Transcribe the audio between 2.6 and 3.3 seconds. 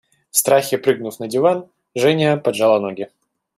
ноги.